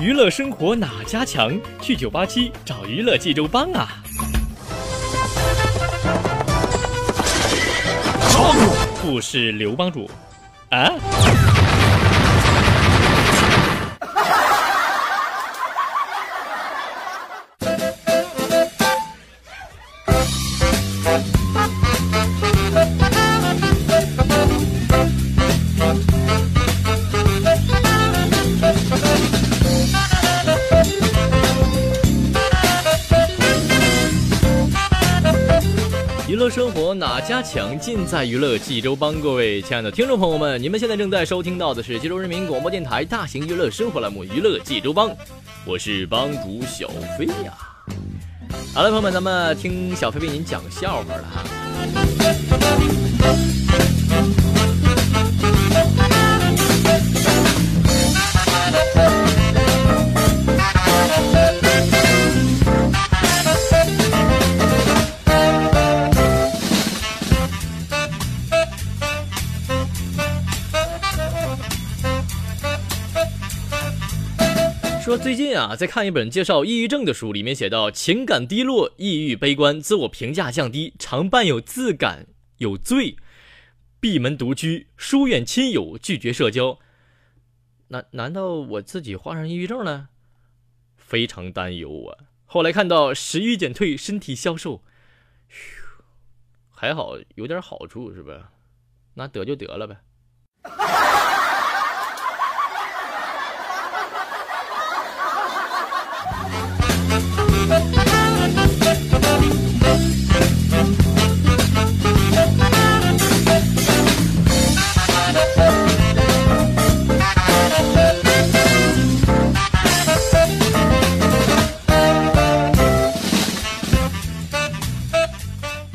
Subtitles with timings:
[0.00, 1.60] 娱乐生活哪家强？
[1.82, 3.88] 去九八七找娱乐济州帮啊！
[8.32, 8.60] 帮主
[9.02, 10.08] 不是刘帮主
[10.70, 10.92] 啊？
[37.20, 37.78] 加强？
[37.78, 39.20] 尽在娱乐济州帮。
[39.20, 45.10] 各位亲爱的听众朋友们，你们现在正在收听到的是济州人民广播电台大型娱乐生活栏目《娱乐济州帮》，
[45.64, 47.52] 我是帮主小飞呀。
[48.74, 51.44] 好了，朋友们，咱们听小飞为您讲笑话了哈。
[75.58, 82.28] 啊，在看一本介绍抑郁症的书，里面写到，情感低落、抑郁、悲观、自我评价降低，常伴有自感
[82.58, 83.16] 有罪，
[83.98, 86.78] 闭门独居，疏远亲友，拒绝社交。
[87.88, 90.10] 难难道我自己患上抑郁症了？
[90.96, 92.28] 非常担忧啊！
[92.44, 94.82] 后来看到食欲减退，身体消瘦，
[95.48, 95.82] 嘘，
[96.70, 98.52] 还好有点好处是吧？
[99.14, 99.96] 那得就得了呗。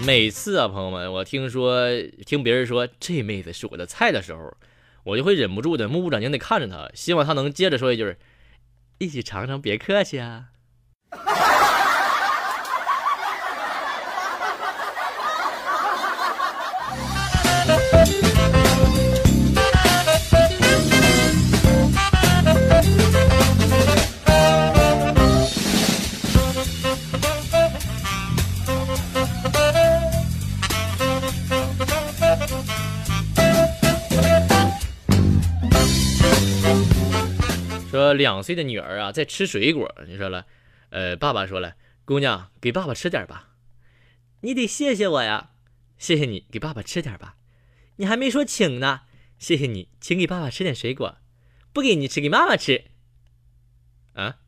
[0.05, 1.87] 每次啊，朋友们，我听说
[2.25, 4.53] 听别人说这妹子是我的菜的时候，
[5.05, 8.17] 我就会忍不住的目不转睛的看着她，希望她能接着说一句
[8.99, 10.49] ：“一起尝尝，别客气啊。”
[37.93, 40.47] 说两岁的女儿啊，在吃水果，你说了，
[40.89, 43.49] 呃，爸爸说了，姑娘给爸爸吃点吧，
[44.41, 45.51] 你得谢谢我呀，
[45.99, 47.35] 谢谢你给爸爸吃点吧，
[47.97, 49.01] 你还没说请呢，
[49.37, 51.19] 谢谢你，请给爸爸吃点水果，
[51.71, 52.85] 不给你吃，给妈妈吃，
[54.13, 54.39] 啊。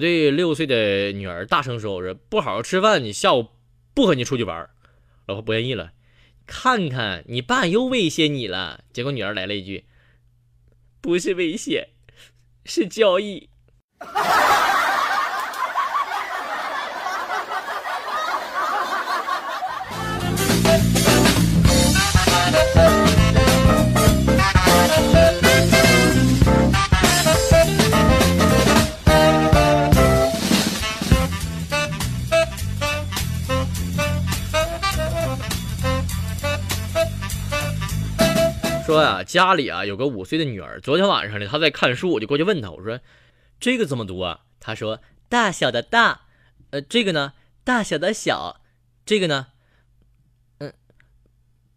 [0.00, 3.48] 对六岁的女儿大声说：“我说不好好吃饭，你下午
[3.94, 4.68] 不和你出去玩。”
[5.26, 5.92] 老婆不愿意了，
[6.46, 8.82] 看看你爸又威胁你了。
[8.92, 9.84] 结果女儿来了一句
[11.00, 11.90] ：“不是威胁，
[12.64, 13.48] 是交易。”
[38.90, 42.98] 说呀、家里啊有个五岁的女儿，昨天晚上呢，她在看书，我就过去问她，我说
[43.60, 45.00] ：“这个怎么读啊？”她说
[45.30, 46.22] ：“大小的大，
[46.70, 48.60] 呃，这个呢，大小的小，
[49.06, 49.46] 这个呢，
[50.58, 50.72] 嗯，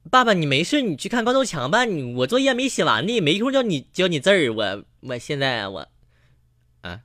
[0.10, 5.88] 爸爸你没事，你去看光头强吧，你我作业没写完呢，没空教你教你字儿，我我现在我，
[6.82, 7.02] 啊。”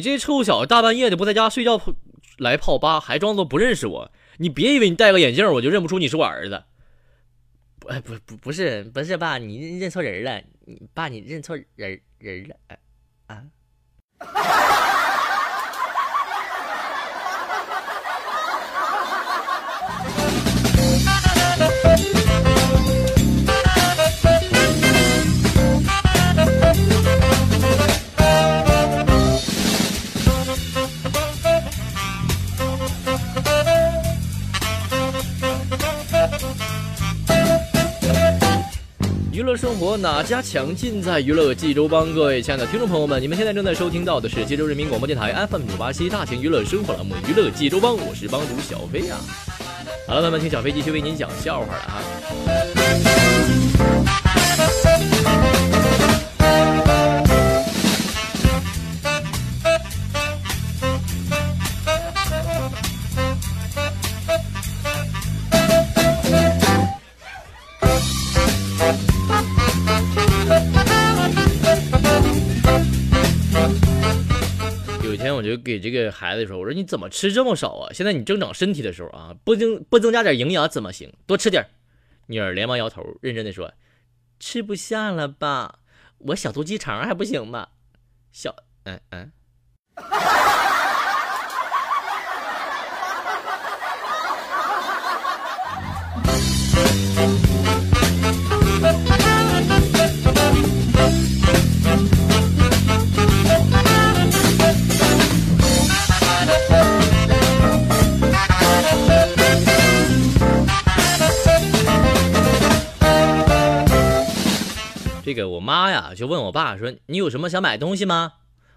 [0.00, 1.78] 你这臭小子大半夜的不在家睡觉，
[2.38, 4.10] 来泡吧，还装作不认识我。
[4.38, 6.64] 你别以为你戴个眼镜我就认不出你是我儿子。
[7.78, 10.42] 不，不，不，不是，不是爸，你认错人了。
[10.64, 12.56] 你爸，你认错人人了。
[13.26, 13.44] 啊。
[39.96, 40.74] 哪家强？
[40.74, 42.12] 尽在娱乐济州帮。
[42.14, 49.18] 各位亲爱的听众朋友们，你们现在正在收听到的是济州人民广播电台 FM 九八七大型娱乐生活栏目《娱乐济州帮》，我是帮主小飞啊。
[50.06, 53.59] 好了，朋友们，听小飞继续为您讲笑话了啊。
[75.70, 77.92] 给这个孩子说：“我说你怎么吃这么少啊？
[77.92, 81.12] 现在你正长身体的时候啊，不增不增加点营养怎么行？
[81.26, 81.64] 多吃点。”
[82.26, 83.72] 女儿连忙摇头，认真的说
[84.40, 85.78] ：“吃不下了吧？
[86.18, 87.68] 我小肚鸡肠还不行吗？
[88.32, 88.54] 小……
[88.84, 89.32] 嗯嗯。”
[115.30, 118.32] 这个我妈呀就问我爸说：“你有什么想买东西吗？”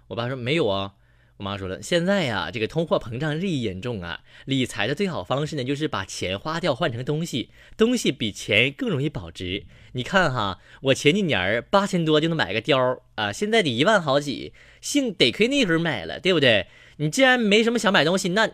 [0.06, 0.92] 我爸说：“没有啊。”
[1.38, 9.66] 我妈说了：“现在呀，这个通货膨胀日益严重啊，理财的最好方式呢，就是把钱花掉换成东西，东西比钱更容易保值。
[9.94, 16.68] 你看哈，我前几年八千多就能买个貂啊，现在得一万好几，幸得亏那时候买了，对不对？
[16.98, 18.46] 你既然没什么想买东西，那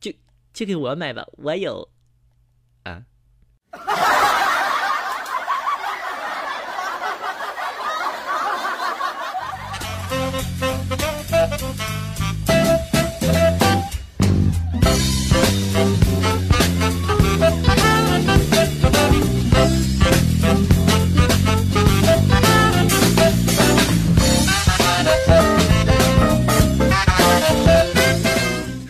[0.00, 0.10] 就
[0.54, 1.90] 就给我买吧，我有
[2.84, 3.02] 啊。”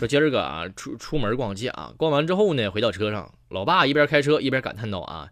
[0.04, 5.30] 说今儿个啊，出出门逛街啊，逛完之后呢，回到车上，老爸一边开车一边感叹道：“啊，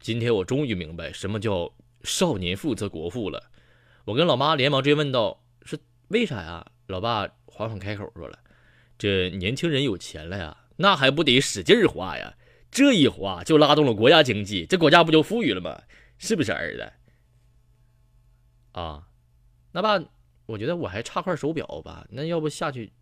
[0.00, 1.70] 今天我终于明白什么叫
[2.02, 3.42] 少年富则国富了。”
[4.06, 5.40] 我跟老妈连忙追问道
[6.14, 8.38] ：“为啥呀？”老爸缓缓开口说了
[8.96, 12.34] ：“这年轻人有钱了呀，那还不得使劲花呀？
[12.70, 15.82] 这一花就拉动了国家经济，这国家不就富裕了吗？
[16.18, 16.92] 是不是儿子？”
[18.72, 19.08] 啊，
[19.72, 20.02] 那爸，
[20.46, 22.92] 我觉得我还差块手表吧，那要不下去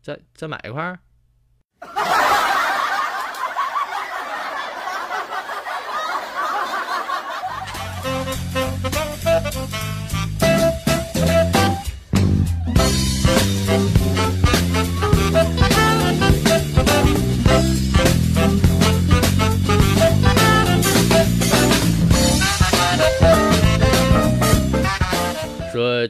[0.00, 0.98] 再再买一块？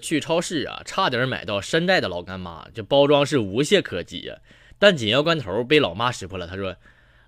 [0.01, 4.39] 去超市啊，差点买到山寨的老干妈，这包装是无懈可击啊。
[4.79, 6.77] 但紧要关头被老妈识破了，她说：“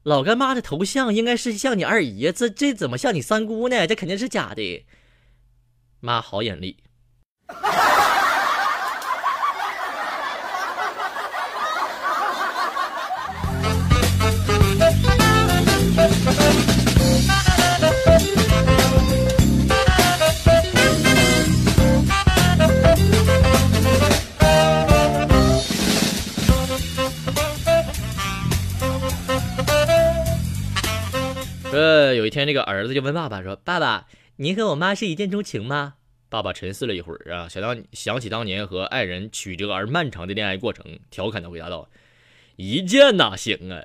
[0.02, 3.86] 老干妈的头像应该是像你二姨，这这怎么像你三姑呢？
[3.86, 4.86] 这肯定是假的。”
[6.00, 6.78] 妈好眼力。
[32.14, 35.94] 有一天，这个儿子就问爸爸说：“爸爸，您和我妈是一见钟情吗？”
[36.28, 41.90] 爸爸沉思了一会儿啊，想当想起当年和爱人曲折而漫长的恋爱过程，调侃的回答道
[42.56, 43.84] ：“一见哪行啊？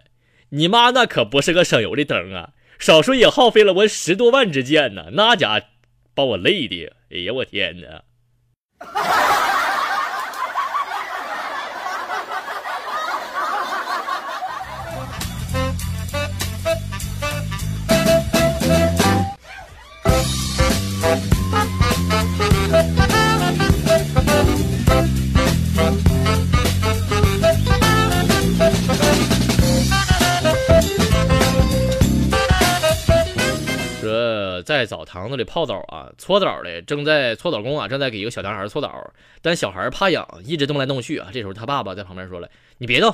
[0.50, 5.62] 你妈那可不是个省油的灯啊，少说也耗费了我十多万支箭呢，那家
[6.14, 8.04] 把我累的，哎呀，我天哪！”
[34.78, 41.32] 在澡堂子里泡澡啊，搓澡的正在搓澡工啊，正在给一个小男孩搓澡，但小孩怕痒，一直动来动去啊。
[41.34, 43.12] 这时候他爸爸在旁边说了：“你别动，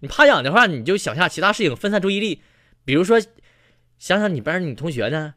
[0.00, 2.42] 你怕痒的话，你就想下其他事情，分散注意力，
[2.84, 3.18] 比如说
[3.98, 5.32] 想想你班女同学呢。”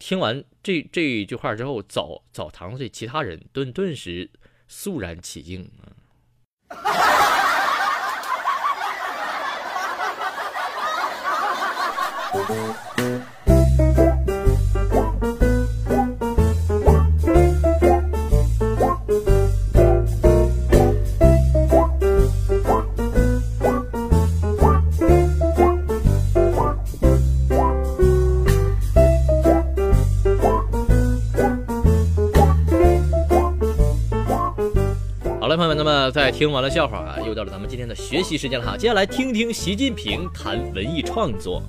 [0.00, 4.28] 听完这这句话之后，澡澡堂子里其他人顿顿时
[4.66, 5.94] 肃然起敬啊。
[36.36, 38.76] 听完了笑话啊，又到了咱们今天的学习时间了哈。
[38.76, 41.62] 接下来听听习近平谈文艺创作。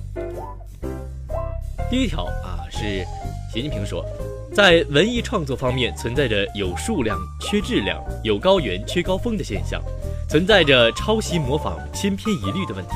[1.90, 3.02] 第一条啊，是
[3.50, 4.04] 习近平说，
[4.52, 9.82] 在文艺创作方面存在着有数量缺质量、有高原缺高峰的现象，
[10.28, 12.90] 存在着抄袭模仿千篇一律的问题，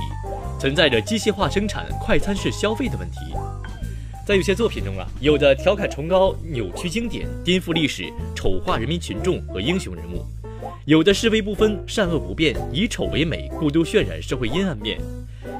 [0.61, 3.17] 存在着机械化生产、快餐式消费的问题。
[4.26, 10.23] 在有些作品中啊，有的调侃崇高、扭曲经典、颠覆历史、丑化人民群众和英雄人物。
[10.85, 14.99] 有的是非不分、善恶不辨，以丑为美，过度渲染社会阴暗面；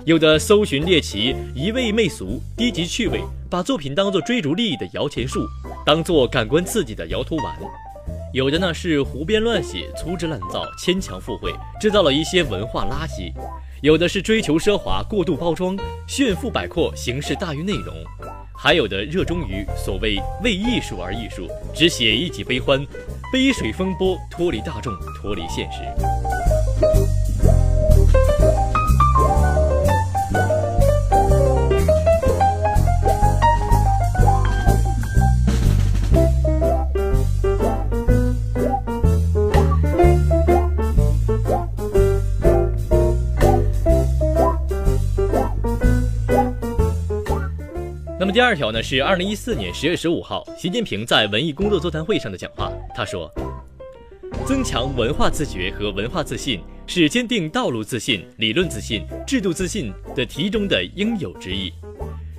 [0.05, 5.47] 有的搜寻猎奇，一味媚俗、低级趣味，把作品当作追逐利益的摇钱树，
[5.87, 7.55] 当作感官刺激的摇头丸；
[8.35, 13.33] 有的呢是胡编乱写、粗制滥造、牵强附会，制造了一些文化垃圾；
[13.81, 17.95] 有的是追求奢华、过度包装、炫富摆阔、形式大于内容。
[18.63, 22.79] 还有的热衷于所谓为艺术而艺术，只写一己悲欢，
[23.33, 25.81] 杯水风波，脱离大众，脱离现实。
[48.33, 52.73] 第二条呢是二零一四年十月十五号，习近平在文艺工作座谈会上的讲话。
[52.95, 53.31] 他说
[54.49, 61.75] ：“增强文化自觉和文化自信是坚定道路自信、理论自信、制度自信的题中的应有之义。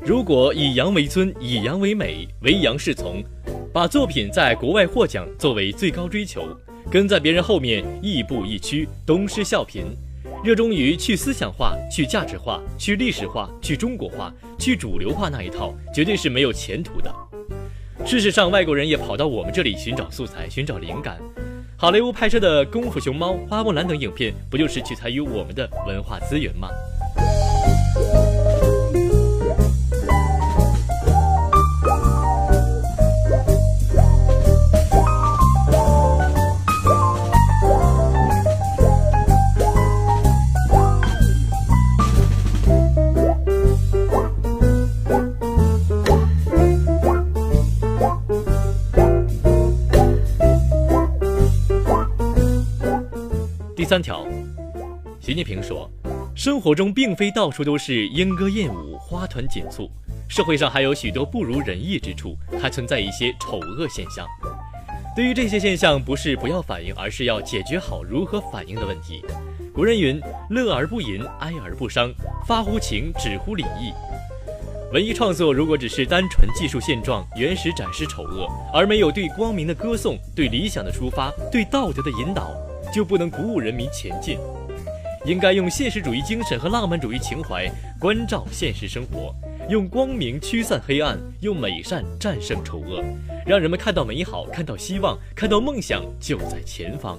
[0.04, 3.24] 如果以洋为尊、以洋为美、唯洋是从，
[3.72, 6.48] 把作品在国外获奖作为最高追求，
[6.90, 9.84] 跟在别人后面亦步亦趋，东施效颦。”
[10.44, 17.10] 热衷于去思想化、去价值化、去历史化、去中国化、去主流化那一套，绝对是没有前途的。
[18.06, 21.18] 事实上，外国人也跑到我们这里寻找素材、寻找灵感。
[21.78, 26.68] 好莱坞拍摄的《功夫熊猫》《花木兰》等影片，不就是取材于我们的文化资源吗？
[53.94, 54.26] 三条，
[55.20, 55.88] 习近平说，
[56.34, 59.88] 生活中并非到处都是莺歌燕舞、花团锦簇，
[60.28, 64.26] 社会上还有许多不如人意之处，还存在一些丑恶现象。
[65.16, 69.24] 对于这些现象，不是不要反应，而是要解决好如何反应的问题。
[69.72, 70.20] 古人云
[70.50, 72.12] ：“乐而不淫，哀而不伤，
[72.48, 73.94] 发乎情，止乎礼义。”
[74.92, 82.52] 文艺创作如果只是单纯技术现状、原始展示丑恶，而没有对光明的歌颂、对理想的出发、对道德的引导。
[82.94, 84.38] 就不能鼓舞人民前进，
[85.26, 87.68] 应该用现实主义精神和浪漫主义情怀
[88.00, 89.34] 关照现实生活，
[89.68, 93.04] 用光明驱散黑暗，用美善战胜丑恶，
[93.48, 97.18] 让人们看到美好，看到希望，看到梦想就在前方。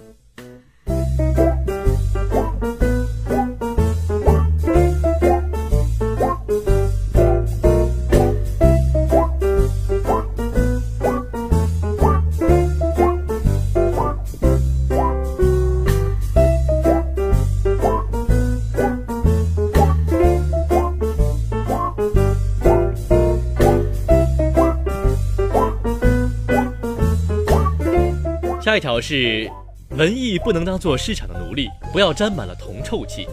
[28.84, 29.50] 条是，
[29.96, 33.26] 文艺不能当做市场的奴隶，不要沾满了铜臭气。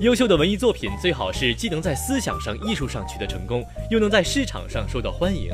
[0.00, 5.50] 优秀的文艺作品最好是既能在思想上、艺术上取得成功，又能在市场上受到欢迎。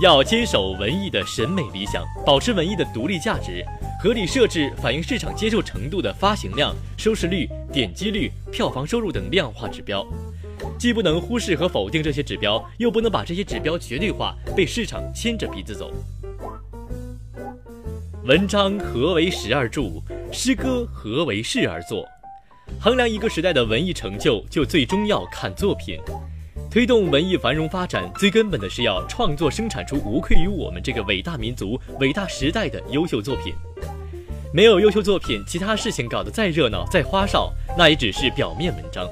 [0.00, 3.62] 要坚守文艺的审美理想，保持文艺的独立价值，
[4.02, 10.02] 合理设置反映市场接受程度的发行量、收视率、点击率、票房收入等量化指标。
[10.78, 15.92] 既不能忽视和否定这些指标，又不能把这些指标绝对化，被市场牵着鼻子走。
[18.24, 20.00] 文章何为时而著？
[20.30, 22.06] 诗歌何为事而作？
[22.80, 25.98] 衡量一个时代的文艺成就，就最终要看作品。
[26.70, 33.52] 推动文艺繁荣发展，最根本的是要创作生产出无愧于我们这个伟大民族、伟大时代的优秀作品。
[34.54, 39.10] 没有优秀作品，其他事情搞得再热闹、再花哨，那也只是表面文章，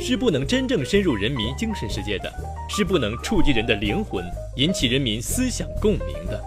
[0.00, 2.32] 是不能真正深入人民精神世界的，
[2.70, 4.24] 是不能触及人的灵魂、
[4.56, 6.42] 引起人民思想共鸣的。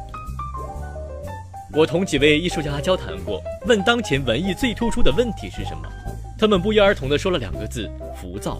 [1.72, 5.88] 我同几位艺术家交谈过，问当前文艺最突出的问题是什么，
[6.38, 8.60] 他们不约而同地说了两个字：浮躁。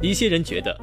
[0.00, 0.80] 一些人觉得，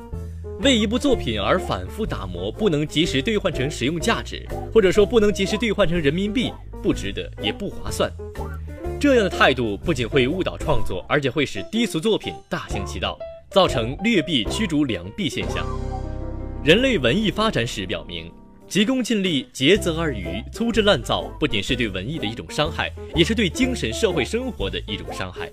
[0.62, 6.51] 为一部作品而反复打磨，不能及时兑换成实用价值，或者说不能及时兑换成人民币，
[6.84, 8.12] 不值得也不划算。
[9.00, 13.17] 这样的态度不仅会误导创作，而且会使低俗作品大行其道，
[13.50, 15.65] 造成劣币驱逐良币现象。
[16.65, 18.29] 人类文艺发展史表明。
[18.69, 25.49] 急功近利、竭泽而渔、粗制滥造，不仅是对文艺的一种伤害，也是对精神社会生活的一种伤害。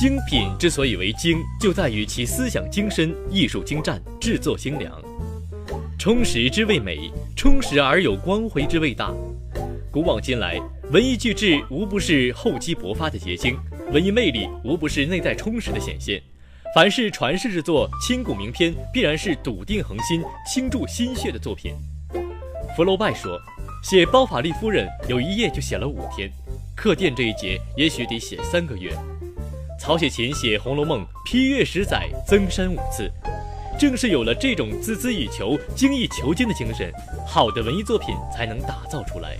[0.00, 4.92] 精品之所以为精，就在于其思想精深、艺术精湛、制作精良。
[5.98, 9.12] 充实之谓美，充实而有光辉之谓大。
[9.90, 10.56] 古往今来，
[10.92, 13.58] 文艺巨制无不是厚积薄发的结晶，
[13.92, 16.22] 文艺魅力无不是内在充实的显现。
[16.76, 21.74] 凡是传世之作、千古名篇，必然是笃定恒心、倾注心血的作品。
[22.76, 23.36] 福楼拜说，
[23.82, 26.30] 写包法利夫人有一页就写了五天，
[26.76, 28.96] 客店这一节也许得写三个月。
[29.78, 33.10] 曹雪芹写《红楼梦》批阅十载，增删五次，
[33.78, 36.92] 正是有了这种孜孜以求、精益求精的精神，
[37.24, 39.36] 好的文艺作品才能打造出来。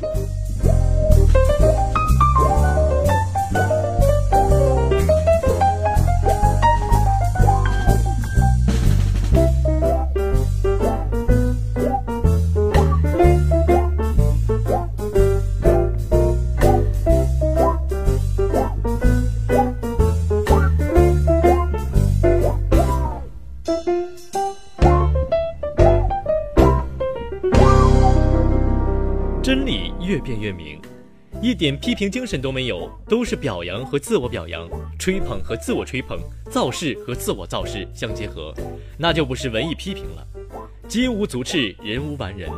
[30.29, 30.79] 越辩越明，
[31.41, 36.19] 一点批评精神都没有，都是表扬和自我表扬，吹捧和自我吹捧，
[36.51, 38.53] 造势和自我造势相结合，
[38.99, 40.27] 那就不是文艺批评了。
[40.87, 42.51] 金无足赤，人无完人，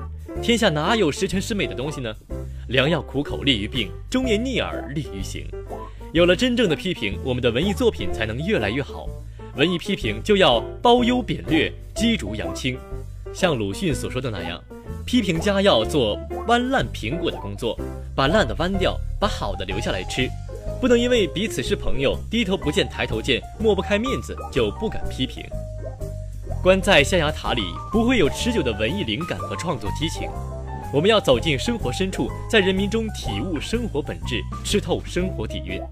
[0.43, 2.13] 天下哪有十全十美的东西呢？
[2.69, 5.47] 良药苦口利于病，忠言逆耳利于行。
[6.13, 9.09] 有了真正的批评，我们的文艺作品才能越来越好。
[9.57, 12.77] 文艺批评就要褒优贬劣，击竹扬清，
[13.33, 14.61] 像鲁迅所说的那样。
[15.11, 17.77] 批评家要做剜烂苹果的工作，
[18.15, 20.31] 把烂的剜掉，把好的留下来吃。
[20.81, 25.45] 不能因为彼此是朋友，低头不见抬头见，抹不开面子就不敢批评。
[26.63, 30.31] 关在象牙塔里，不会有持久的文艺灵感和创作激情。
[30.95, 35.83] 我们要走进生活深处，在人民中体悟生活本质，吃透生活底蕴。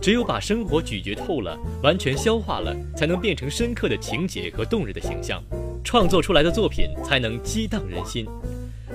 [0.00, 5.42] 只有把生活咀嚼透了，完全消化了，才能变成深刻的情节和动人的形象，
[5.84, 8.26] 创作出来的作品才能激荡人心。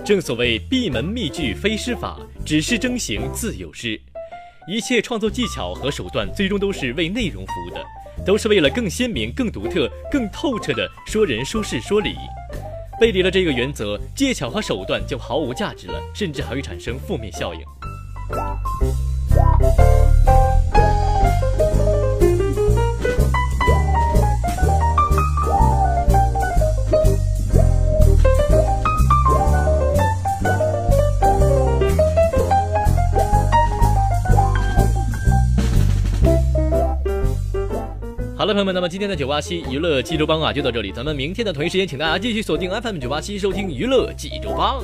[0.04, 4.00] 正所谓闭门秘句非诗法，只是征行自有诗。
[4.68, 7.86] 一切创作技巧和手段，最终都是为内容服务的，
[8.26, 12.16] 都是为了更鲜明、更独特、更透彻的说人、说事、说理。
[13.00, 17.62] 背离了这个原则，技巧和手段就毫无价值了，甚至还会产生负面效应。
[38.50, 40.92] 好了，朋友们，那么今天的九八七娱乐济州帮啊，就到这里。
[40.92, 44.84] 咱们明天的同一时间，请大家继续锁定 FM 九八七，收听娱乐济州帮。